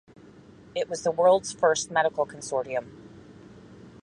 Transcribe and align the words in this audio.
It 0.73 0.89
was 0.89 1.03
the 1.03 1.11
world's 1.11 1.51
first 1.53 1.91
medical 1.91 2.25
consortium. 2.25 2.87